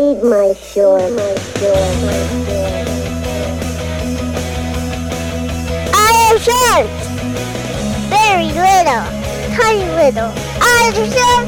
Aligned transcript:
Eat 0.00 0.22
my 0.22 0.54
short, 0.54 1.12
my 1.12 1.34
short, 1.60 1.94
my 2.08 2.20
short. 2.46 2.88
I 5.92 6.08
am 6.24 6.36
short. 6.40 6.88
Very 8.08 8.48
little, 8.48 9.04
tiny 9.52 9.84
little. 10.00 10.32
I 10.56 10.88
am 10.88 10.94
short. 11.04 11.46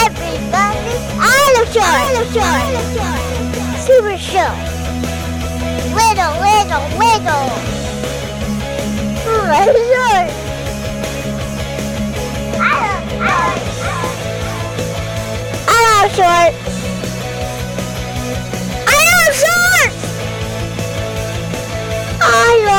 Everybody, 0.00 0.96
I 1.20 1.52
am 1.52 1.66
short. 1.68 2.08
I. 2.32 2.56
Super 3.76 4.16
short. 4.16 4.56
Little, 5.92 6.32
little, 6.40 6.84
little. 6.96 7.44
I 9.28 9.60
am 9.60 9.76
short. 9.92 10.28
I 12.58 12.72
am, 12.88 13.04
I 15.68 15.70
am 16.00 16.08
short. 16.16 16.81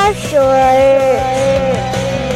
I 0.03 0.07
am 0.07 0.15
short. 0.15 0.43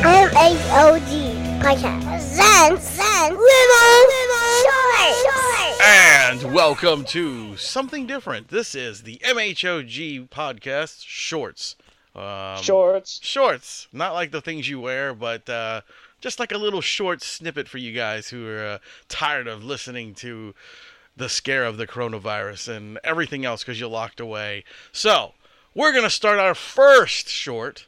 I 0.06 0.14
am 0.14 0.30
H-O-G 0.38 1.12
podcast. 1.60 2.22
Zen, 2.22 2.78
Zen, 2.78 3.32
little, 3.36 4.08
short, 4.64 5.16
short. 5.22 5.82
And 5.84 6.54
welcome 6.54 7.04
to 7.08 7.58
something 7.58 8.08
different. 8.08 8.48
This 8.48 8.74
is 8.74 9.04
the 9.04 9.18
MHOG 9.18 10.30
podcast 10.30 11.04
shorts. 11.06 11.76
Um, 12.16 12.64
Shorts. 12.64 13.20
Shorts. 13.22 13.90
Not 13.92 14.14
like 14.14 14.32
the 14.32 14.40
things 14.40 14.70
you 14.70 14.80
wear, 14.80 15.14
but 15.14 15.50
uh, 15.50 15.82
just 16.22 16.40
like 16.40 16.54
a 16.54 16.58
little 16.58 16.80
short 16.80 17.22
snippet 17.22 17.68
for 17.68 17.80
you 17.80 17.92
guys 17.92 18.30
who 18.30 18.48
are 18.48 18.66
uh, 18.66 18.78
tired 19.10 19.50
of 19.50 19.66
listening 19.66 20.14
to 20.16 20.56
the 21.18 21.28
scare 21.28 21.66
of 21.66 21.76
the 21.76 21.88
coronavirus 21.88 22.78
and 22.78 23.00
everything 23.04 23.44
else 23.44 23.62
because 23.62 23.78
you're 23.78 23.90
locked 23.90 24.22
away. 24.22 24.64
So, 24.94 25.34
we're 25.78 25.92
going 25.92 26.04
to 26.04 26.10
start 26.10 26.40
our 26.40 26.56
first 26.56 27.30
short 27.30 27.86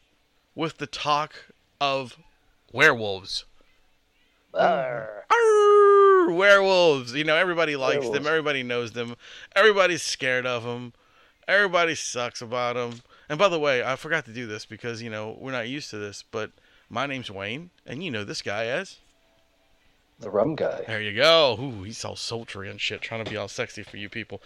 with 0.53 0.77
the 0.77 0.85
talk 0.85 1.45
of 1.81 2.17
werewolves. 2.71 3.45
Arr. 4.53 5.25
Arr, 5.31 6.31
werewolves. 6.31 7.15
You 7.15 7.23
know, 7.23 7.35
everybody 7.35 7.75
likes 7.75 8.07
them. 8.07 8.27
Everybody 8.27 8.61
knows 8.61 8.91
them. 8.91 9.15
Everybody's 9.55 10.03
scared 10.03 10.45
of 10.45 10.63
them. 10.63 10.93
Everybody 11.47 11.95
sucks 11.95 12.43
about 12.43 12.75
them. 12.75 13.01
And 13.27 13.39
by 13.39 13.49
the 13.49 13.59
way, 13.59 13.83
I 13.83 13.95
forgot 13.95 14.25
to 14.25 14.33
do 14.33 14.45
this 14.45 14.67
because, 14.67 15.01
you 15.01 15.09
know, 15.09 15.35
we're 15.39 15.51
not 15.51 15.67
used 15.67 15.89
to 15.89 15.97
this, 15.97 16.23
but 16.29 16.51
my 16.91 17.07
name's 17.07 17.31
Wayne, 17.31 17.71
and 17.87 18.03
you 18.03 18.11
know 18.11 18.23
this 18.23 18.43
guy 18.43 18.65
as. 18.65 18.97
The 20.19 20.29
rum 20.29 20.55
guy. 20.55 20.83
There 20.85 21.01
you 21.01 21.13
go. 21.15 21.57
Ooh, 21.59 21.83
he's 21.83 22.03
all 22.03 22.15
sultry 22.17 22.69
and 22.69 22.79
shit, 22.79 23.01
trying 23.01 23.23
to 23.23 23.29
be 23.29 23.37
all 23.37 23.47
sexy 23.47 23.83
for 23.83 23.95
you 23.95 24.09
people. 24.09 24.41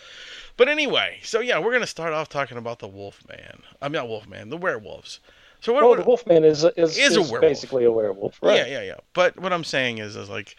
But 0.55 0.69
anyway, 0.69 1.19
so 1.23 1.39
yeah, 1.39 1.57
we're 1.59 1.73
gonna 1.73 1.87
start 1.87 2.13
off 2.13 2.29
talking 2.29 2.57
about 2.57 2.79
the 2.79 2.87
Wolfman. 2.87 3.63
I'm 3.81 3.91
not 3.91 4.07
Wolfman, 4.07 4.49
the 4.49 4.57
werewolves. 4.57 5.19
So 5.61 5.73
what? 5.73 5.83
What 5.83 5.97
the 5.97 6.05
Wolfman 6.05 6.43
is 6.43 6.63
is, 6.63 6.97
Is 6.97 7.17
a 7.17 7.21
is 7.21 7.31
werewolf. 7.31 7.41
basically 7.41 7.85
a 7.85 7.91
werewolf, 7.91 8.37
right? 8.43 8.57
Yeah, 8.57 8.67
yeah, 8.67 8.81
yeah. 8.83 8.97
But 9.13 9.39
what 9.39 9.51
I'm 9.51 9.63
saying 9.63 9.97
is, 9.97 10.15
is 10.15 10.29
like, 10.29 10.55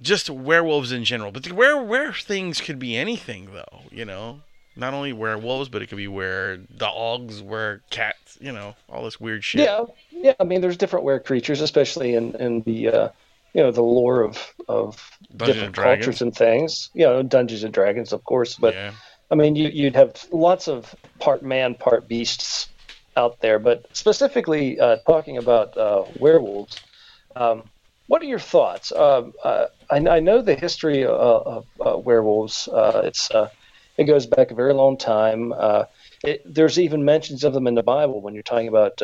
just 0.00 0.30
werewolves 0.30 0.92
in 0.92 1.04
general. 1.04 1.30
But 1.30 1.42
the 1.42 1.54
where 1.54 1.82
where 1.82 2.12
things 2.14 2.60
could 2.62 2.78
be 2.78 2.96
anything 2.96 3.50
though, 3.52 3.82
you 3.90 4.04
know. 4.04 4.40
Not 4.76 4.92
only 4.92 5.12
werewolves, 5.12 5.68
but 5.68 5.82
it 5.82 5.86
could 5.86 5.98
be 5.98 6.08
where 6.08 6.56
dogs, 6.56 7.40
where 7.40 7.82
cats, 7.90 8.36
you 8.40 8.50
know, 8.50 8.74
all 8.88 9.04
this 9.04 9.20
weird 9.20 9.44
shit. 9.44 9.60
Yeah, 9.60 9.84
yeah. 10.10 10.34
I 10.40 10.42
mean, 10.42 10.62
there's 10.62 10.76
different 10.76 11.04
were 11.04 11.20
creatures, 11.20 11.60
especially 11.60 12.14
in 12.14 12.34
in 12.36 12.62
the 12.62 12.88
uh, 12.88 13.08
you 13.54 13.62
know 13.62 13.70
the 13.70 13.82
lore 13.82 14.22
of 14.22 14.54
of 14.68 15.10
Dungeons 15.34 15.46
different 15.46 15.78
and 15.78 15.84
cultures 15.84 16.20
and 16.20 16.34
things. 16.34 16.90
You 16.92 17.04
know, 17.04 17.22
Dungeons 17.22 17.64
and 17.64 17.72
Dragons, 17.72 18.12
of 18.12 18.24
course. 18.24 18.56
But 18.56 18.74
yeah. 18.74 18.92
I 19.30 19.36
mean, 19.36 19.56
you 19.56 19.68
you'd 19.68 19.96
have 19.96 20.26
lots 20.32 20.68
of 20.68 20.94
part 21.20 21.42
man, 21.42 21.74
part 21.74 22.08
beasts 22.08 22.68
out 23.16 23.40
there. 23.40 23.58
But 23.58 23.86
specifically 23.96 24.78
uh, 24.78 24.96
talking 25.06 25.38
about 25.38 25.78
uh, 25.78 26.04
werewolves, 26.18 26.80
um, 27.36 27.62
what 28.08 28.20
are 28.20 28.26
your 28.26 28.40
thoughts? 28.40 28.92
Um 28.92 29.32
uh, 29.42 29.66
I, 29.88 29.96
I 29.96 30.20
know 30.20 30.42
the 30.42 30.56
history 30.56 31.06
uh, 31.06 31.10
of 31.10 31.66
uh, 31.80 31.96
werewolves. 31.96 32.68
Uh, 32.68 33.02
it's 33.04 33.30
uh, 33.30 33.48
it 33.96 34.04
goes 34.04 34.26
back 34.26 34.50
a 34.50 34.54
very 34.54 34.74
long 34.74 34.98
time. 34.98 35.54
Uh, 35.56 35.84
it, 36.24 36.42
there's 36.44 36.80
even 36.80 37.04
mentions 37.04 37.44
of 37.44 37.54
them 37.54 37.68
in 37.68 37.76
the 37.76 37.82
Bible 37.84 38.20
when 38.20 38.34
you're 38.34 38.42
talking 38.42 38.68
about 38.68 39.00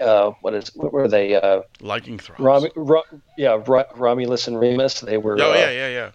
uh, 0.00 0.32
what 0.40 0.54
is 0.54 0.74
what 0.74 0.92
were 0.92 1.08
they? 1.08 1.34
Uh, 1.34 1.62
Liking. 1.80 2.20
Rom, 2.38 2.66
Ro, 2.74 3.02
yeah, 3.36 3.60
Ro, 3.66 3.84
Romulus 3.96 4.48
and 4.48 4.58
Remus. 4.58 5.00
They 5.00 5.18
were. 5.18 5.40
oh 5.40 5.52
uh, 5.52 5.54
yeah, 5.54 5.70
yeah, 5.70 5.88
yeah. 5.88 6.10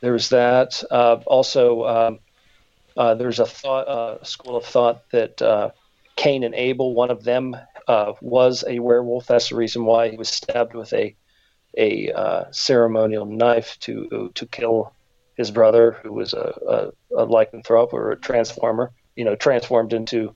there's 0.00 0.28
that. 0.30 0.82
Uh, 0.90 1.20
also, 1.26 1.84
um, 1.84 2.18
uh, 2.96 3.14
there's 3.14 3.40
a 3.40 3.46
thought, 3.46 3.88
uh, 3.88 4.24
school 4.24 4.56
of 4.56 4.64
thought 4.64 5.08
that 5.10 5.40
uh, 5.42 5.70
Cain 6.16 6.44
and 6.44 6.54
Abel, 6.54 6.94
one 6.94 7.10
of 7.10 7.24
them, 7.24 7.56
uh, 7.88 8.12
was 8.20 8.64
a 8.66 8.78
werewolf. 8.78 9.26
That's 9.26 9.48
the 9.48 9.56
reason 9.56 9.84
why 9.84 10.10
he 10.10 10.16
was 10.16 10.28
stabbed 10.28 10.74
with 10.74 10.92
a 10.92 11.14
a 11.76 12.12
uh, 12.12 12.44
ceremonial 12.52 13.26
knife 13.26 13.78
to 13.80 14.30
to 14.34 14.46
kill 14.46 14.92
his 15.36 15.50
brother, 15.50 15.96
who 16.02 16.12
was 16.12 16.32
a, 16.32 16.92
a, 17.12 17.22
a 17.22 17.26
lycanthrope 17.26 17.92
or 17.92 18.12
a 18.12 18.16
transformer. 18.16 18.92
You 19.16 19.24
know, 19.24 19.34
transformed 19.34 19.92
into 19.92 20.34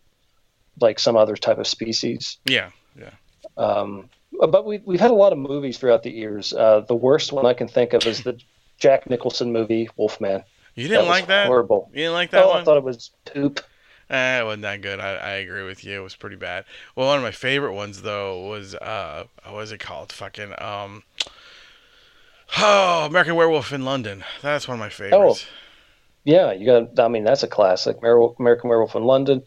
like 0.80 0.98
some 0.98 1.16
other 1.16 1.36
type 1.36 1.58
of 1.58 1.66
species. 1.66 2.38
Yeah, 2.44 2.70
yeah. 2.98 3.10
Um, 3.56 4.08
but 4.32 4.64
we, 4.66 4.78
we've 4.84 5.00
had 5.00 5.10
a 5.10 5.14
lot 5.14 5.32
of 5.32 5.38
movies 5.38 5.78
throughout 5.78 6.02
the 6.02 6.10
years. 6.10 6.52
Uh, 6.52 6.80
the 6.80 6.94
worst 6.94 7.32
one 7.32 7.46
I 7.46 7.54
can 7.54 7.68
think 7.68 7.92
of 7.92 8.06
is 8.06 8.22
the 8.22 8.38
Jack 8.78 9.08
Nicholson 9.08 9.52
movie 9.52 9.88
Wolfman. 9.96 10.44
You 10.74 10.86
didn't 10.86 11.06
was 11.06 11.08
like 11.08 11.26
that? 11.26 11.46
Horrible. 11.46 11.90
You 11.92 12.02
didn't 12.02 12.12
like 12.12 12.30
that 12.30 12.44
oh, 12.44 12.50
one? 12.50 12.60
I 12.60 12.64
thought 12.64 12.76
it 12.76 12.84
was 12.84 13.10
poop. 13.24 13.60
Eh, 14.10 14.40
it 14.40 14.44
wasn't 14.44 14.62
that 14.62 14.80
good. 14.80 15.00
I, 15.00 15.16
I 15.16 15.30
agree 15.32 15.64
with 15.64 15.84
you. 15.84 16.00
It 16.00 16.02
was 16.02 16.16
pretty 16.16 16.36
bad. 16.36 16.64
Well, 16.94 17.08
one 17.08 17.18
of 17.18 17.22
my 17.22 17.30
favorite 17.30 17.74
ones 17.74 18.02
though 18.02 18.48
was 18.48 18.74
uh, 18.74 19.24
what 19.44 19.54
was 19.54 19.72
it 19.72 19.78
called? 19.78 20.12
Fucking 20.12 20.54
um, 20.58 21.02
oh, 22.56 23.06
American 23.06 23.34
Werewolf 23.34 23.72
in 23.72 23.84
London. 23.84 24.24
That's 24.40 24.66
one 24.66 24.76
of 24.76 24.80
my 24.80 24.88
favorites. 24.88 25.46
Oh, 25.46 25.52
Yeah, 26.24 26.52
you 26.52 26.64
got. 26.64 26.98
I 26.98 27.08
mean, 27.08 27.24
that's 27.24 27.42
a 27.42 27.48
classic. 27.48 27.98
American 27.98 28.70
Werewolf 28.70 28.94
in 28.94 29.04
London. 29.04 29.42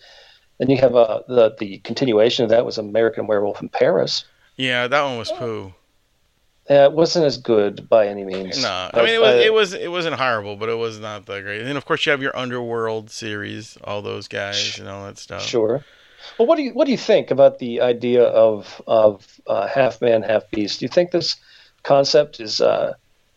Then 0.62 0.70
you 0.70 0.78
have 0.78 0.96
uh, 0.96 1.24
the 1.28 1.56
the 1.58 1.80
continuation 1.80 2.44
of 2.44 2.52
that 2.52 2.68
was 2.68 2.78
American 2.78 3.26
Werewolf 3.26 3.64
in 3.64 3.70
Paris. 3.70 4.26
Yeah, 4.58 4.88
that 4.88 5.02
one 5.02 5.18
was 5.18 5.32
poo. 5.32 5.74
Uh, 6.70 6.74
it 6.86 6.92
wasn't 6.92 7.26
as 7.26 7.40
good 7.40 7.90
by 7.90 8.08
any 8.08 8.24
means. 8.24 8.62
No, 8.62 8.90
I 8.94 8.98
mean 8.98 9.16
it 9.16 9.22
was 9.22 9.34
uh, 9.34 9.40
it 9.40 9.54
was 9.54 9.74
it 9.74 9.90
wasn't 9.90 10.18
horrible, 10.18 10.58
but 10.58 10.70
it 10.70 10.76
was 10.76 11.00
not 11.00 11.26
that 11.26 11.42
great. 11.42 11.62
And 11.62 11.68
then 11.68 11.78
of 11.78 11.86
course 11.86 12.06
you 12.06 12.12
have 12.12 12.22
your 12.22 12.38
Underworld 12.38 13.10
series, 13.10 13.76
all 13.84 14.04
those 14.04 14.28
guys 14.28 14.78
and 14.78 14.88
all 14.88 15.04
that 15.06 15.18
stuff. 15.18 15.42
Sure. 15.42 15.84
Well, 16.38 16.48
what 16.48 16.58
do 16.58 16.62
you 16.62 16.74
what 16.76 16.86
do 16.86 16.92
you 16.92 16.98
think 16.98 17.32
about 17.32 17.58
the 17.58 17.82
idea 17.82 18.24
of 18.26 18.84
of 18.86 19.42
uh, 19.48 19.66
half 19.66 20.00
man, 20.00 20.22
half 20.22 20.48
beast? 20.52 20.80
Do 20.80 20.86
you 20.86 20.90
think 20.90 21.10
this 21.10 21.38
concept 21.82 22.40
is? 22.40 22.62
Uh, 22.62 22.94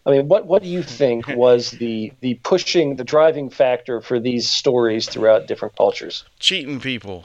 I 0.07 0.11
mean, 0.11 0.29
what 0.29 0.47
what 0.47 0.63
do 0.63 0.69
you 0.69 0.83
think 1.01 1.27
was 1.29 1.71
the 1.73 2.13
the 2.21 2.35
pushing, 2.43 2.97
the 2.97 3.05
driving 3.05 3.51
factor 3.51 4.01
for 4.01 4.21
these 4.21 4.49
stories 4.49 5.09
throughout 5.09 5.47
different 5.47 5.77
cultures? 5.77 6.25
Cheating 6.39 6.81
people. 6.81 7.25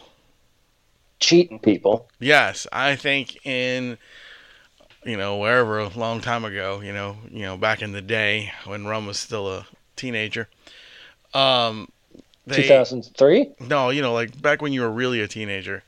Cheating 1.19 1.59
people. 1.59 2.07
Yes, 2.19 2.65
I 2.71 2.95
think 2.95 3.45
in 3.45 3.97
you 5.03 5.17
know 5.17 5.37
wherever 5.37 5.79
a 5.79 5.89
long 5.89 6.21
time 6.21 6.45
ago, 6.45 6.81
you 6.81 6.93
know, 6.93 7.17
you 7.29 7.43
know 7.43 7.57
back 7.57 7.81
in 7.81 7.91
the 7.91 8.01
day 8.01 8.51
when 8.65 8.85
Rum 8.85 9.05
was 9.05 9.19
still 9.19 9.51
a 9.51 9.67
teenager. 9.95 10.47
Um, 11.33 11.89
Two 12.47 12.61
they 12.61 12.67
thousand 12.67 13.03
three. 13.15 13.51
no, 13.59 13.89
you 13.91 14.01
know, 14.01 14.13
like 14.13 14.41
back 14.41 14.61
when 14.61 14.73
you 14.73 14.81
were 14.81 14.89
really 14.89 15.19
a 15.21 15.27
teenager, 15.27 15.83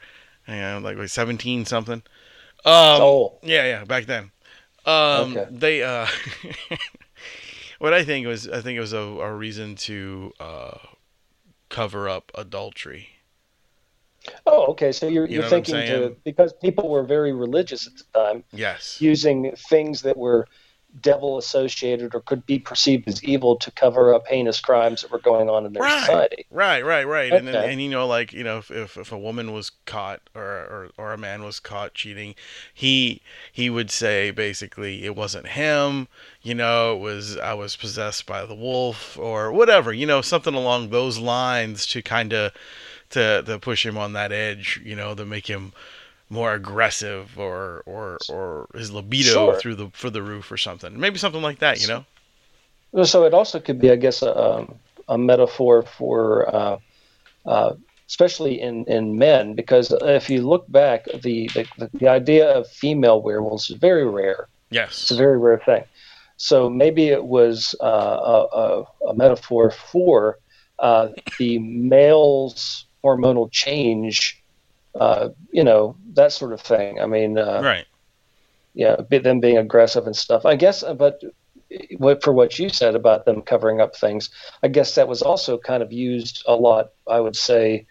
you 0.48 0.56
know, 0.56 0.80
like 0.84 0.98
like 0.98 1.10
seventeen 1.10 1.66
something. 1.66 2.04
Um, 2.64 3.02
Oh, 3.02 3.34
yeah, 3.42 3.66
yeah, 3.66 3.86
back 3.86 4.06
then. 4.06 4.32
Um, 4.86 5.32
Okay. 5.38 5.48
They 5.52 5.84
uh, 5.84 6.08
what 7.80 7.94
I 7.94 8.04
think 8.04 8.26
was 8.28 8.48
I 8.50 8.62
think 8.62 8.78
it 8.78 8.82
was 8.82 8.94
a, 8.94 9.00
a 9.00 9.34
reason 9.34 9.76
to 9.88 10.34
uh, 10.40 10.78
cover 11.70 12.10
up 12.10 12.32
adultery. 12.36 13.10
oh, 14.46 14.66
okay. 14.68 14.92
So 14.92 15.08
you're 15.08 15.28
You 15.28 15.34
you're 15.36 15.44
know 15.44 15.50
thinking 15.50 15.76
to 15.86 16.16
because 16.24 16.54
people 16.62 16.90
were 16.90 17.04
very 17.04 17.34
religious 17.34 17.88
at 17.88 17.94
the 17.98 18.04
time, 18.14 18.44
Yes. 18.54 18.98
using 19.00 19.54
things 19.70 20.02
that 20.04 20.18
were 20.18 20.48
devil 21.02 21.38
associated 21.38 22.14
or 22.16 22.22
could 22.22 22.46
be 22.46 22.60
perceived 22.60 23.08
as 23.08 23.24
evil 23.24 23.56
to 23.58 23.72
cover 23.72 24.14
up 24.14 24.28
heinous 24.28 24.60
crimes 24.60 25.02
that 25.02 25.12
were 25.12 25.20
going 25.20 25.50
on 25.50 25.66
in 25.66 25.74
their 25.74 25.84
Right. 25.84 25.90
society. 25.90 26.48
Right, 26.50 26.84
right, 26.86 27.08
right. 27.08 27.34
And, 27.34 27.48
then, 27.48 27.56
and 27.56 27.82
you 27.82 27.90
know, 27.90 28.06
like 28.06 28.34
you 28.34 28.44
know, 28.44 28.58
if, 28.58 28.70
if, 28.72 28.98
if 28.98 29.12
a 29.12 29.18
woman 29.18 29.54
was 29.54 29.72
caught 29.86 30.22
or, 30.36 30.44
or 30.44 30.90
or 30.98 31.14
a 31.14 31.18
man 31.18 31.44
was 31.44 31.60
caught 31.62 31.94
cheating, 31.94 32.36
he 32.74 33.22
he 33.52 33.70
would 33.70 33.90
say 33.90 34.32
basically 34.32 35.06
it 35.06 35.16
wasn't 35.16 35.48
him. 35.50 36.10
You 36.42 36.56
know, 36.56 36.94
it 36.96 37.00
was 37.00 37.38
I 37.38 37.54
was 37.54 37.76
possessed 37.78 38.26
by 38.26 38.46
the 38.46 38.56
wolf 38.56 39.18
or 39.18 39.52
whatever. 39.52 39.94
You 39.94 40.06
know, 40.06 40.22
something 40.22 40.54
along 40.54 40.90
those 40.90 41.20
lines 41.20 41.86
to 41.88 42.02
kind 42.02 42.34
of 42.34 42.52
to 43.12 43.44
to 43.44 43.60
push 43.60 43.86
him 43.86 43.98
on 43.98 44.14
that 44.14 44.32
edge. 44.34 44.82
You 44.84 44.96
know, 44.96 45.16
to 45.16 45.26
make 45.26 45.48
him 45.48 45.74
more 46.32 46.54
aggressive 46.54 47.38
or 47.38 47.84
or 47.86 48.18
or 48.30 48.68
his 48.74 48.92
libido 48.92 49.32
Sure. 49.32 49.60
through 49.60 49.76
the 49.76 49.90
for 49.94 50.10
the 50.10 50.24
roof 50.24 50.52
or 50.52 50.58
something. 50.58 51.00
Maybe 51.00 51.20
something 51.20 51.42
like 51.42 51.60
that. 51.60 51.82
You 51.82 51.88
know. 51.88 52.06
So 53.04 53.24
it 53.24 53.34
also 53.34 53.60
could 53.60 53.80
be, 53.80 53.90
I 53.90 53.96
guess, 53.96 54.22
a, 54.22 54.38
um, 54.38 54.76
a 55.08 55.18
metaphor 55.18 55.84
for, 55.84 56.54
uh, 56.54 56.78
uh, 57.46 57.76
especially 58.08 58.60
in, 58.60 58.84
in 58.86 59.18
men, 59.18 59.54
because 59.54 59.94
if 60.02 60.30
you 60.30 60.46
look 60.46 60.70
back, 60.70 61.06
the, 61.06 61.50
the, 61.54 61.90
the 61.94 62.10
idea 62.10 62.50
of 62.52 62.68
female 62.68 63.22
werewolves 63.22 63.70
is 63.70 63.78
very 63.78 64.06
rare. 64.06 64.50
Yes. 64.72 65.04
It's 65.04 65.12
a 65.12 65.16
very 65.16 65.38
rare 65.38 65.62
thing. 65.66 65.84
So 66.36 66.70
maybe 66.70 67.08
it 67.10 67.24
was 67.24 67.76
uh, 67.82 67.86
a, 67.86 68.46
a, 68.58 68.84
a, 69.10 69.14
metaphor 69.14 69.72
for 69.72 70.40
uh, 70.80 71.10
the 71.38 71.60
male's 71.60 72.86
hormonal 73.04 73.50
change, 73.52 74.41
uh, 75.00 75.30
you 75.52 75.64
know, 75.64 75.96
that 76.14 76.32
sort 76.32 76.54
of 76.54 76.62
thing. 76.62 77.00
I 77.00 77.06
mean, 77.06 77.38
uh, 77.38 77.62
right. 77.64 77.86
Yeah, 78.74 78.96
them 79.10 79.42
being 79.42 79.58
aggressive 79.58 80.06
and 80.08 80.16
stuff. 80.16 80.46
I 80.46 80.56
guess, 80.56 80.84
but 80.98 81.22
for 82.22 82.32
what 82.34 82.58
you 82.58 82.70
said 82.70 82.96
about 82.96 83.26
them 83.26 83.42
covering 83.42 83.82
up 83.82 83.96
things, 83.96 84.30
I 84.64 84.70
guess 84.70 84.96
that 84.96 85.08
was 85.08 85.22
also 85.22 85.58
kind 85.58 85.84
of 85.84 85.92
used 85.92 86.44
a 86.48 86.56
lot. 86.56 86.92
I 87.08 87.20
would 87.20 87.36
say 87.36 87.86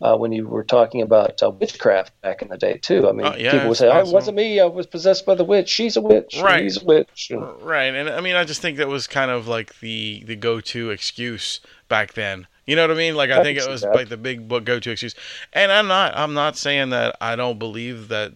uh, 0.00 0.16
when 0.16 0.32
you 0.32 0.46
were 0.46 0.64
talking 0.64 1.02
about 1.02 1.42
uh, 1.42 1.50
witchcraft 1.50 2.18
back 2.20 2.42
in 2.42 2.48
the 2.48 2.56
day 2.56 2.78
too. 2.78 3.08
I 3.08 3.12
mean, 3.12 3.26
Oh, 3.26 3.36
yeah, 3.36 3.52
people 3.52 3.68
would 3.68 3.78
say, 3.78 3.88
"Oh, 3.88 4.00
it 4.00 4.08
wasn't 4.08 4.36
me. 4.36 4.60
I 4.60 4.66
was 4.66 4.86
possessed 4.86 5.26
by 5.26 5.34
the 5.34 5.44
witch. 5.44 5.68
She's 5.68 5.96
a 5.96 6.00
witch. 6.00 6.38
Right. 6.40 6.62
He's 6.62 6.80
a 6.80 6.84
witch." 6.84 7.28
And, 7.30 7.62
Right, 7.62 7.94
and 7.94 8.08
I 8.08 8.20
mean, 8.20 8.36
I 8.36 8.44
just 8.44 8.60
think 8.60 8.78
that 8.78 8.88
was 8.88 9.06
kind 9.06 9.30
of 9.30 9.48
like 9.48 9.80
the 9.80 10.22
the 10.24 10.36
go 10.36 10.60
to 10.60 10.90
excuse 10.90 11.60
back 11.88 12.14
then. 12.14 12.46
You 12.68 12.76
know 12.76 12.82
what 12.82 12.90
I 12.90 12.98
mean? 12.98 13.16
Like 13.16 13.30
I, 13.30 13.40
I 13.40 13.42
think 13.42 13.58
it 13.58 13.66
was 13.66 13.80
that. 13.80 13.94
like 13.94 14.10
the 14.10 14.18
big 14.18 14.46
go 14.46 14.78
to 14.78 14.90
excuse. 14.90 15.14
And 15.54 15.72
I'm 15.72 15.88
not 15.88 16.14
I'm 16.14 16.34
not 16.34 16.54
saying 16.54 16.90
that 16.90 17.16
I 17.18 17.34
don't 17.34 17.58
believe 17.58 18.08
that 18.08 18.34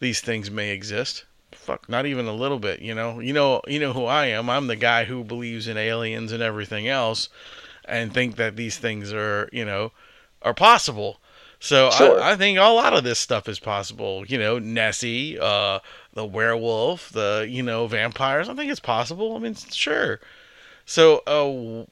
these 0.00 0.20
things 0.20 0.50
may 0.50 0.70
exist. 0.70 1.24
Fuck, 1.52 1.88
not 1.88 2.04
even 2.04 2.26
a 2.26 2.32
little 2.32 2.58
bit. 2.58 2.80
You 2.80 2.96
know, 2.96 3.20
you 3.20 3.32
know, 3.32 3.62
you 3.68 3.78
know 3.78 3.92
who 3.92 4.06
I 4.06 4.26
am. 4.26 4.50
I'm 4.50 4.66
the 4.66 4.74
guy 4.74 5.04
who 5.04 5.22
believes 5.22 5.68
in 5.68 5.76
aliens 5.76 6.32
and 6.32 6.42
everything 6.42 6.88
else, 6.88 7.28
and 7.84 8.12
think 8.12 8.34
that 8.36 8.56
these 8.56 8.76
things 8.76 9.12
are 9.12 9.48
you 9.52 9.64
know 9.64 9.92
are 10.42 10.54
possible. 10.54 11.20
So 11.60 11.90
Sure. 11.90 12.20
I, 12.20 12.32
I 12.32 12.36
think 12.36 12.58
a 12.58 12.62
lot 12.62 12.92
of 12.92 13.04
this 13.04 13.20
stuff 13.20 13.48
is 13.48 13.60
possible. 13.60 14.24
You 14.26 14.38
know, 14.38 14.58
Nessie, 14.58 15.38
uh, 15.38 15.78
the 16.12 16.24
werewolf, 16.26 17.10
the 17.10 17.46
you 17.48 17.62
know 17.62 17.86
vampires. 17.86 18.48
I 18.48 18.54
think 18.54 18.68
it's 18.68 18.80
possible. 18.80 19.36
I 19.36 19.38
mean, 19.38 19.54
sure. 19.54 20.18
So 20.84 21.18
uh, 21.28 21.86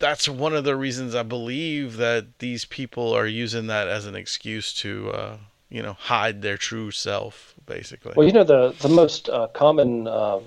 that's 0.00 0.28
one 0.28 0.54
of 0.54 0.64
the 0.64 0.74
reasons 0.74 1.14
I 1.14 1.22
believe 1.22 1.98
that 1.98 2.38
these 2.40 2.64
people 2.64 3.12
are 3.12 3.26
using 3.26 3.68
that 3.68 3.86
as 3.86 4.06
an 4.06 4.16
excuse 4.16 4.74
to 4.74 5.10
uh, 5.10 5.36
you 5.68 5.82
know 5.82 5.92
hide 5.92 6.42
their 6.42 6.56
true 6.56 6.90
self, 6.90 7.54
basically. 7.66 8.14
well, 8.16 8.26
you 8.26 8.32
know, 8.32 8.44
the 8.44 8.74
the 8.80 8.88
most 8.88 9.28
uh, 9.28 9.46
common 9.48 10.08
uh, 10.08 10.40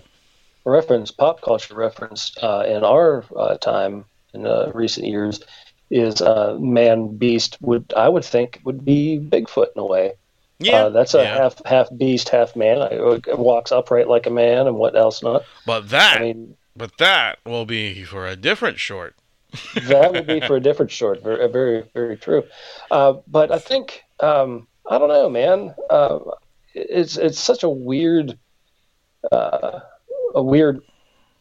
reference, 0.65 1.11
pop 1.11 1.41
culture 1.41 1.75
reference 1.75 2.35
uh, 2.41 2.65
in 2.67 2.83
our 2.83 3.23
uh, 3.35 3.55
time 3.57 4.05
in 4.33 4.45
uh, 4.45 4.71
recent 4.73 5.07
years 5.07 5.41
is 5.89 6.21
uh, 6.21 6.57
man 6.59 7.15
beast. 7.15 7.57
Would 7.61 7.93
I 7.95 8.09
would 8.09 8.25
think 8.25 8.59
would 8.65 8.83
be 8.83 9.19
Bigfoot 9.19 9.73
in 9.75 9.81
a 9.81 9.85
way. 9.85 10.13
yeah, 10.59 10.89
that's 10.89 11.13
a 11.13 11.23
yeah. 11.23 11.37
half 11.37 11.65
half 11.65 11.87
beast, 11.95 12.29
half 12.29 12.55
man. 12.55 12.81
I, 12.81 13.35
walks 13.35 13.71
upright 13.71 14.07
like 14.07 14.25
a 14.25 14.31
man, 14.31 14.67
and 14.67 14.77
what 14.77 14.95
else 14.95 15.21
not? 15.23 15.43
But 15.65 15.89
that, 15.89 16.21
I 16.21 16.23
mean, 16.23 16.57
but 16.75 16.97
that 16.97 17.39
will 17.45 17.65
be 17.65 18.03
for 18.03 18.27
a 18.27 18.35
different 18.35 18.79
short. 18.79 19.15
That 19.83 20.11
would 20.11 20.27
be 20.27 20.39
for 20.41 20.55
a 20.55 20.59
different 20.59 20.91
short. 20.91 21.23
Very, 21.23 21.47
very, 21.47 21.83
very 21.93 22.17
true. 22.17 22.43
Uh, 22.91 23.15
but 23.27 23.51
I 23.51 23.59
think 23.59 24.03
um, 24.19 24.67
I 24.89 24.97
don't 24.97 25.09
know, 25.09 25.29
man. 25.29 25.75
Uh, 25.89 26.19
it's 26.73 27.17
it's 27.17 27.39
such 27.39 27.63
a 27.63 27.69
weird, 27.69 28.37
uh, 29.31 29.79
a 30.33 30.43
weird 30.43 30.81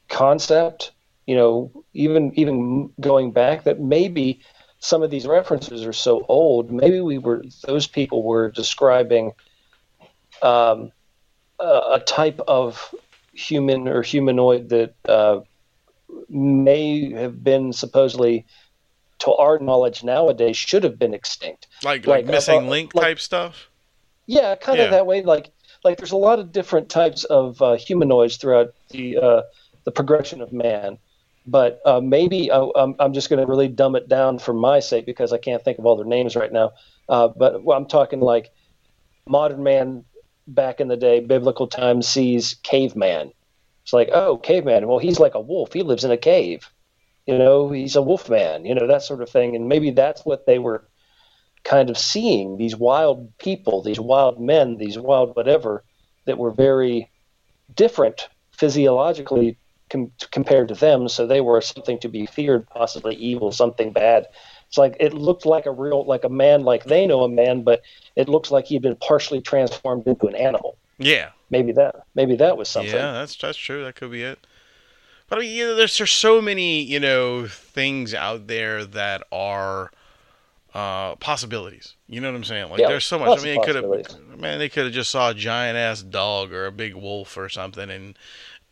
concept. 0.09 0.93
You 1.27 1.37
know, 1.37 1.85
even 1.95 2.33
even 2.39 2.93
going 3.01 3.33
back, 3.33 3.65
that 3.65 3.81
maybe 3.81 4.41
some 4.81 5.03
of 5.03 5.11
these 5.11 5.27
references 5.27 5.85
are 5.87 5.93
so 5.93 6.27
old. 6.29 6.73
Maybe 6.73 7.01
we 7.01 7.19
were 7.19 7.45
those 7.65 7.87
people 7.87 8.23
were 8.23 8.51
describing 8.51 9.33
um, 10.43 10.91
a, 11.61 11.83
a 11.93 12.03
type 12.05 12.41
of 12.49 12.95
human 13.33 13.89
or 13.89 14.03
humanoid 14.03 14.69
that 14.71 14.95
uh, 15.09 15.41
may 16.29 17.13
have 17.13 17.43
been 17.43 17.73
supposedly, 17.73 18.47
to 19.21 19.33
our 19.35 19.59
knowledge 19.59 20.03
nowadays, 20.05 20.57
should 20.57 20.85
have 20.85 20.99
been 20.99 21.15
extinct. 21.15 21.67
Like 21.83 22.07
Like, 22.07 22.25
like, 22.25 22.27
missing 22.27 22.67
uh, 22.67 22.71
link 22.71 22.95
like- 22.95 23.05
type 23.05 23.21
stuff. 23.21 23.69
Yeah, 24.27 24.55
kind 24.55 24.79
Yeah. 24.79 24.85
of 24.85 24.91
that 24.93 25.07
way. 25.07 25.23
Like, 25.23 25.51
like 25.85 25.99
there's 25.99 26.13
a 26.13 26.17
lot 26.17 26.39
of 26.39 26.53
different 26.53 26.89
types 26.89 27.25
of 27.25 27.61
uh, 27.61 27.75
humanoids 27.75 28.37
throughout 28.37 28.73
the 28.91 29.19
uh, 29.19 29.43
the 29.85 29.91
progression 29.91 30.41
of 30.41 30.53
man. 30.53 30.99
But 31.45 31.81
uh, 31.85 32.01
maybe 32.01 32.49
uh, 32.53 32.67
I'm, 32.77 32.95
I'm 33.01 33.13
just 33.15 33.29
going 33.29 33.41
to 33.45 33.47
really 33.51 33.67
dumb 33.67 33.97
it 33.97 34.09
down 34.09 34.39
for 34.39 34.53
my 34.55 34.79
sake 34.79 35.07
because 35.07 35.33
I 35.33 35.39
can't 35.39 35.63
think 35.65 35.79
of 35.81 35.87
all 35.87 35.97
their 35.97 36.07
names 36.07 36.37
right 36.37 36.53
now. 36.53 36.71
Uh, 37.09 37.29
but 37.29 37.65
well, 37.65 37.77
I'm 37.77 37.87
talking 37.87 38.21
like 38.21 38.53
modern 39.27 39.65
man 39.65 40.05
back 40.47 40.81
in 40.81 40.87
the 40.87 40.97
day, 40.97 41.19
biblical 41.19 41.67
times 41.67 42.07
sees 42.07 42.55
caveman. 42.63 43.33
It's 43.83 43.93
like, 43.93 44.11
oh, 44.13 44.37
caveman. 44.37 44.87
Well, 44.87 44.99
he's 44.99 45.21
like 45.21 45.35
a 45.35 45.41
wolf. 45.41 45.73
He 45.73 45.83
lives 45.83 46.05
in 46.05 46.11
a 46.11 46.17
cave. 46.17 46.69
You 47.27 47.39
know, 47.39 47.71
he's 47.71 47.97
a 47.97 48.03
wolf 48.03 48.29
man. 48.29 48.65
You 48.65 48.75
know 48.75 48.87
that 48.87 49.03
sort 49.03 49.23
of 49.23 49.31
thing. 49.31 49.55
And 49.55 49.69
maybe 49.69 49.91
that's 49.91 50.25
what 50.25 50.47
they 50.47 50.59
were 50.59 50.89
kind 51.65 51.91
of 51.91 51.99
seeing 51.99 52.57
these 52.57 52.77
wild 52.77 53.37
people, 53.39 53.83
these 53.83 54.01
wild 54.01 54.41
men, 54.41 54.77
these 54.79 54.99
wild 54.99 55.37
whatever 55.37 55.85
that 56.27 56.39
were 56.39 56.51
very 56.51 57.11
different 57.75 58.29
physiologically 58.53 59.59
com- 59.91 60.13
compared 60.31 60.69
to 60.69 60.75
them. 60.75 61.09
So 61.09 61.27
they 61.27 61.41
were 61.41 61.61
something 61.61 61.99
to 62.01 62.09
be 62.09 62.27
feared, 62.27 62.69
possibly 62.69 63.15
evil, 63.15 63.53
something 63.53 63.93
bad. 63.93 64.27
It's 64.69 64.79
like 64.79 64.97
it 64.99 65.13
looked 65.13 65.47
like 65.47 65.67
a 65.67 65.71
real, 65.71 66.05
like 66.05 66.25
a 66.25 66.29
man, 66.29 66.63
like 66.63 66.85
they 66.85 67.07
know 67.07 67.23
a 67.23 67.29
man, 67.29 67.63
but 67.63 67.83
it 68.17 68.29
looks 68.29 68.51
like 68.51 68.67
he'd 68.67 68.83
been 68.83 68.97
partially 68.97 69.41
transformed 69.41 70.07
into 70.07 70.27
an 70.27 70.35
animal. 70.35 70.79
Yeah, 71.03 71.31
Maybe 71.51 71.73
that, 71.73 72.07
maybe 72.15 72.37
that 72.37 72.57
was 72.57 72.69
something. 72.69 72.95
yeah, 72.95 73.13
that's 73.13 73.37
that's 73.37 73.59
true. 73.59 73.85
That 73.85 73.95
could 73.97 74.11
be 74.11 74.23
it. 74.23 74.39
But 75.29 75.39
I 75.39 75.43
mean, 75.43 75.55
you 75.55 75.67
know, 75.67 75.75
there's 75.75 75.97
there's 75.99 76.13
so 76.13 76.41
many 76.43 76.83
you 76.83 77.01
know 77.01 77.47
things 77.47 78.15
out 78.15 78.47
there 78.47 78.85
that 78.85 79.23
are 79.33 79.91
uh, 80.75 81.17
possibilities. 81.17 81.95
You 82.09 82.21
know 82.21 82.31
what 82.31 82.37
I'm 82.37 82.45
saying? 82.45 82.71
Like 82.71 82.81
Yeah, 82.81 82.89
there's 82.89 83.05
so 83.05 83.19
much. 83.19 83.39
I 83.39 83.43
mean, 83.43 83.55
it 83.55 83.63
could 83.63 83.77
have 83.77 84.39
man, 84.39 84.59
they 84.59 84.69
could 84.69 84.85
have 84.85 84.93
just 84.95 85.11
saw 85.11 85.31
a 85.31 85.35
giant 85.35 85.77
ass 85.77 86.03
dog 86.03 86.53
or 86.53 86.67
a 86.67 86.73
big 86.73 86.95
wolf 86.95 87.37
or 87.37 87.49
something, 87.49 87.91
and 87.91 88.19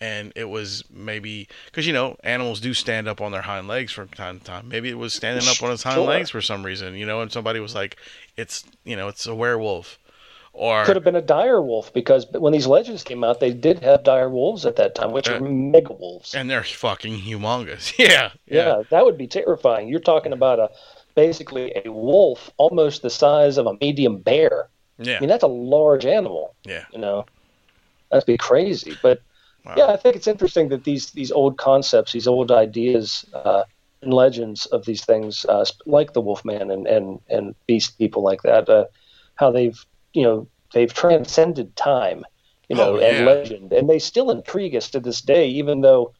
and 0.00 0.32
it 0.36 0.46
was 0.48 0.84
maybe 0.90 1.48
because 1.66 1.86
you 1.86 1.92
know 1.92 2.16
animals 2.24 2.60
do 2.60 2.74
stand 2.74 3.08
up 3.08 3.20
on 3.20 3.32
their 3.32 3.42
hind 3.42 3.68
legs 3.68 3.92
from 3.92 4.08
time 4.08 4.38
to 4.38 4.44
time. 4.44 4.68
Maybe 4.68 4.88
it 4.90 4.98
was 4.98 5.12
standing 5.12 5.46
up 5.48 5.62
on 5.62 5.72
its 5.72 5.82
hind 5.82 5.96
Sure. 5.96 6.06
legs 6.06 6.30
for 6.30 6.40
some 6.40 6.64
reason. 6.64 6.94
You 6.94 7.06
know, 7.06 7.20
and 7.20 7.30
somebody 7.32 7.60
was 7.60 7.74
like, 7.74 7.96
it's 8.36 8.64
you 8.84 8.96
know, 8.96 9.08
it's 9.08 9.26
a 9.26 9.34
werewolf. 9.34 9.98
Or 10.52 10.84
Could 10.84 10.96
have 10.96 11.04
been 11.04 11.16
a 11.16 11.22
dire 11.22 11.62
wolf 11.62 11.92
because 11.92 12.26
when 12.32 12.52
these 12.52 12.66
legends 12.66 13.02
came 13.04 13.22
out, 13.24 13.40
they 13.40 13.52
did 13.52 13.78
have 13.80 14.02
dire 14.02 14.28
wolves 14.28 14.66
at 14.66 14.76
that 14.76 14.94
time, 14.94 15.12
which 15.12 15.28
Uh, 15.28 15.34
are 15.34 15.40
mega 15.40 15.92
wolves. 15.92 16.34
and 16.34 16.50
they're 16.50 16.64
fucking 16.64 17.18
humongous. 17.20 17.94
yeah, 17.98 18.30
Yeah, 18.46 18.82
that 18.90 19.04
would 19.04 19.16
be 19.16 19.26
terrifying. 19.28 19.88
You're 19.88 20.00
talking 20.00 20.32
about 20.32 20.58
a 20.58 20.70
basically 21.14 21.72
a 21.84 21.90
wolf 21.92 22.50
almost 22.56 23.02
the 23.02 23.10
size 23.10 23.58
of 23.58 23.66
a 23.66 23.74
medium 23.80 24.18
bear. 24.18 24.68
yeah, 24.98 25.16
I 25.16 25.20
mean, 25.20 25.28
that's 25.28 25.44
a 25.44 25.48
large 25.48 26.04
animal. 26.04 26.54
yeah. 26.64 26.84
You 26.92 26.98
know, 26.98 27.26
that'd 28.10 28.26
be 28.26 28.36
crazy. 28.36 28.96
But 29.02 29.20
Wow. 29.64 29.74
yeah, 29.76 29.86
I 29.86 29.96
think 29.98 30.16
it's 30.16 30.26
interesting 30.26 30.70
that 30.70 30.84
these 30.84 31.10
these 31.10 31.30
old 31.30 31.58
concepts, 31.58 32.12
these 32.12 32.26
old 32.26 32.50
ideas 32.50 33.26
uh, 33.34 33.64
and 34.02 34.12
legends 34.12 34.64
of 34.66 34.84
these 34.86 35.04
things, 35.04 35.44
uh, 35.44 35.64
like 35.86 36.12
the 36.14 36.20
Wolfman 36.22 36.70
and 36.70 36.86
and 36.86 37.20
and 37.28 37.54
beast 37.66 37.98
people 37.98 38.22
like 38.22 38.40
that, 38.42 38.68
uh, 38.70 38.86
how 39.36 39.50
they've 39.50 39.78
you 40.12 40.22
know 40.22 40.48
they've 40.72 40.92
transcended 40.92 41.76
time, 41.76 42.24
you 42.68 42.76
know, 42.76 42.96
Oh, 42.96 42.98
and 42.98 43.24
legend, 43.24 43.72
and 43.72 43.88
they 43.88 43.98
still 43.98 44.30
intrigue 44.30 44.76
us 44.76 44.90
to 44.90 45.00
this 45.00 45.20
day, 45.20 45.48
even 45.48 45.80
though 45.80 46.12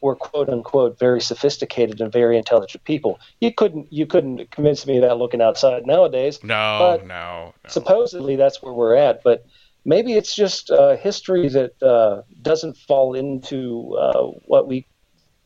we're 0.00 0.16
quote 0.16 0.48
unquote 0.48 0.98
very 0.98 1.20
sophisticated 1.20 2.00
and 2.00 2.12
very 2.12 2.36
intelligent 2.36 2.84
people. 2.84 3.18
You 3.40 3.52
couldn't 3.52 3.92
you 3.92 4.06
couldn't 4.06 4.50
convince 4.50 4.86
me 4.86 4.96
of 4.96 5.02
that 5.02 5.16
looking 5.18 5.40
outside 5.42 5.86
nowadays 5.86 6.40
No, 6.42 6.78
But 6.78 7.06
no, 7.06 7.54
no. 7.64 7.70
supposedly 7.70 8.36
that's 8.36 8.62
where 8.62 8.72
we're 8.74 8.94
at 8.94 9.22
but 9.24 9.44
maybe 9.84 10.14
it's 10.14 10.34
just 10.34 10.70
uh, 10.70 10.96
history 10.96 11.48
that 11.48 11.82
uh, 11.82 12.22
doesn't 12.42 12.76
fall 12.76 13.14
into 13.14 13.96
uh, 13.98 14.22
what 14.46 14.66
we 14.68 14.86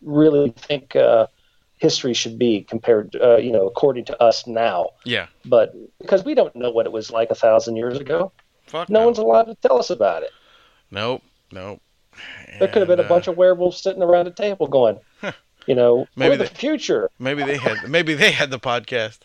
really 0.03 0.51
think 0.51 0.97
uh, 0.97 1.27
history 1.81 2.13
should 2.15 2.39
be 2.39 2.63
compared 2.63 3.15
uh, 3.17 3.37
you 3.37 3.53
know 3.53 3.67
according 3.67 4.05
to 4.05 4.23
us 4.23 4.47
now 4.47 4.91
yeah. 5.05 5.27
but 5.45 5.75
because 6.01 6.25
we 6.25 6.35
don't 6.35 6.55
know 6.57 6.71
what 6.71 6.87
it 6.87 6.93
was 6.93 7.11
like 7.11 7.31
a 7.31 7.35
thousand 7.35 7.77
years 7.77 7.99
ago 7.99 8.33
Fuck 8.67 8.89
no 8.89 9.01
no. 9.01 9.07
one's 9.07 9.19
allowed 9.19 9.45
to 9.45 9.55
tell 9.57 9.79
us 9.79 9.91
about 9.91 10.23
it 10.23 10.31
Nope, 10.91 11.23
nope. 11.53 11.81
there 12.59 12.69
could 12.69 12.81
have 12.83 12.89
been 12.89 13.01
a 13.01 13.05
uh, 13.05 13.09
bunch 13.09 13.27
of 13.29 13.37
werewolves 13.37 13.79
sitting 13.81 14.03
around 14.03 14.27
a 14.27 14.31
table 14.33 14.67
going 14.67 14.99
you 15.67 15.75
know 15.75 16.07
Maybe 16.17 16.37
the 16.37 16.45
they- 16.45 16.51
future 16.51 17.11
Maybe 17.19 17.43
they 17.45 17.57
had. 17.59 17.89
Maybe 17.89 18.15
they 18.15 18.31
had 18.33 18.51
the 18.51 18.59
podcast. 18.59 19.19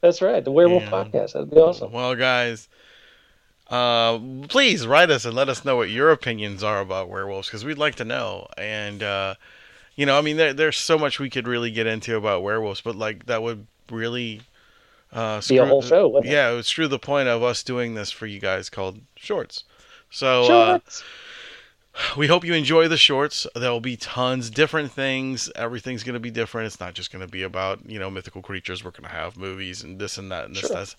that's 0.00 0.22
right 0.22 0.44
the 0.44 0.52
werewolf 0.52 0.84
podcast 0.84 1.32
that'd 1.32 1.50
be 1.50 1.56
awesome 1.56 1.90
Well, 1.92 2.14
guys, 2.14 2.68
uh, 3.68 4.18
please 4.48 4.86
write 4.86 5.10
us 5.10 5.24
and 5.24 5.34
let 5.34 5.48
us 5.48 5.64
know 5.64 5.76
what 5.76 5.90
your 5.90 6.10
opinions 6.10 6.62
are 6.62 6.80
about 6.80 7.08
werewolves 7.08 7.48
because 7.48 7.64
we'd 7.64 7.78
like 7.78 7.94
to 7.96 8.04
know. 8.04 8.46
And 8.58 9.02
uh, 9.02 9.34
you 9.96 10.06
know, 10.06 10.18
I 10.18 10.20
mean, 10.20 10.36
there, 10.36 10.52
there's 10.52 10.76
so 10.76 10.98
much 10.98 11.18
we 11.18 11.30
could 11.30 11.46
really 11.46 11.70
get 11.70 11.86
into 11.86 12.16
about 12.16 12.42
werewolves, 12.42 12.80
but 12.80 12.96
like 12.96 13.26
that 13.26 13.42
would 13.42 13.66
really 13.90 14.40
uh, 15.14 15.40
Be 15.48 15.58
a 15.58 15.66
whole 15.66 15.82
show, 15.82 16.20
yeah, 16.24 16.50
it 16.50 16.54
would 16.54 16.66
screw 16.66 16.88
the 16.88 16.98
point 16.98 17.28
of 17.28 17.42
us 17.42 17.62
doing 17.62 17.94
this 17.94 18.10
for 18.10 18.26
you 18.26 18.40
guys 18.40 18.68
called 18.68 19.00
shorts. 19.14 19.62
So 20.10 20.52
uh, 20.52 20.78
we 22.16 22.26
hope 22.26 22.44
you 22.44 22.52
enjoy 22.52 22.88
the 22.88 22.96
shorts. 22.96 23.46
There 23.54 23.70
will 23.70 23.80
be 23.80 23.96
tons 23.96 24.50
different 24.50 24.90
things. 24.90 25.50
Everything's 25.54 26.02
going 26.02 26.14
to 26.14 26.20
be 26.20 26.32
different. 26.32 26.66
It's 26.66 26.80
not 26.80 26.94
just 26.94 27.12
going 27.12 27.24
to 27.24 27.30
be 27.30 27.44
about 27.44 27.88
you 27.88 28.00
know 28.00 28.10
mythical 28.10 28.42
creatures. 28.42 28.84
We're 28.84 28.90
going 28.90 29.04
to 29.04 29.16
have 29.16 29.36
movies 29.36 29.84
and 29.84 30.00
this 30.00 30.18
and 30.18 30.32
that 30.32 30.46
and 30.46 30.56
this. 30.56 30.62
Sure. 30.62 30.76
That. 30.76 30.94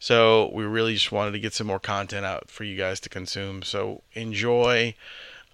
So 0.00 0.50
we 0.52 0.64
really 0.64 0.94
just 0.94 1.12
wanted 1.12 1.32
to 1.32 1.40
get 1.40 1.54
some 1.54 1.68
more 1.68 1.80
content 1.80 2.26
out 2.26 2.50
for 2.50 2.64
you 2.64 2.76
guys 2.76 2.98
to 3.00 3.08
consume. 3.08 3.62
So 3.62 4.02
enjoy. 4.14 4.96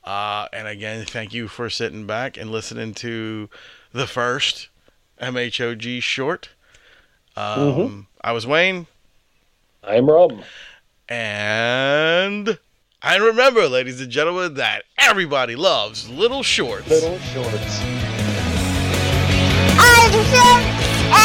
Uh, 0.07 0.47
and 0.53 0.69
again, 0.69 1.05
thank 1.05 1.35
you 1.35 1.49
for 1.49 1.69
sitting 1.69 2.07
back 2.07 2.37
and 2.37 2.51
listening 2.51 2.95
to 2.95 3.51
the 3.93 4.07
first 4.07 4.69
MHOG 5.21 6.01
short. 6.01 6.51
Um, 7.37 7.59
Mhm. 7.75 8.07
I 8.23 8.31
was 8.33 8.47
Wayne, 8.47 8.87
I'm 9.83 10.09
Rob. 10.09 10.43
and 11.09 12.59
and 13.03 13.23
remember, 13.23 13.69
ladies 13.69 14.01
and 14.01 14.11
gentlemen, 14.11 14.55
that 14.55 14.85
everybody 14.99 15.55
loves 15.57 16.09
little 16.09 16.43
shorts. 16.43 16.89
Little 16.89 17.19
shorts. 17.19 17.81
I 19.79 20.09
love 20.13 20.27
shorts. 20.33 20.67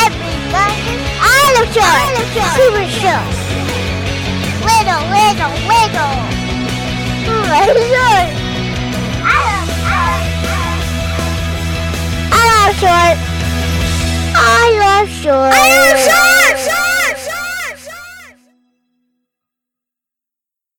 Everybody. 0.03 0.97
I 1.21 1.53
love 1.55 1.69
shorts. 1.73 2.17
Super 2.57 2.85
shorts. 2.99 3.39
Little, 4.65 5.03
little, 5.13 5.53
little. 5.69 6.17
I 7.29 7.65
love 7.67 7.77
shorts. 7.77 8.40
short. 12.79 13.17
I 14.33 14.65
love 14.79 15.09
short. 15.09 15.53
I 15.53 15.75
love 15.77 15.99
short. 15.99 16.40